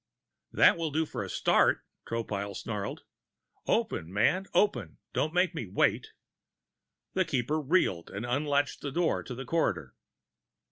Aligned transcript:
"That 0.51 0.77
will 0.77 0.89
do 0.89 1.05
for 1.05 1.23
a 1.23 1.29
start," 1.29 1.81
Tropile 2.07 2.55
snarled. 2.57 3.03
"Open, 3.67 4.11
man, 4.11 4.47
open! 4.51 4.97
Don't 5.13 5.31
make 5.31 5.53
me 5.53 5.67
wait." 5.67 6.13
The 7.13 7.23
Keeper 7.23 7.59
reeled 7.61 8.09
and 8.09 8.25
unlatched 8.25 8.81
the 8.81 8.91
door 8.91 9.21
to 9.21 9.35
the 9.35 9.45
corridor. 9.45 9.93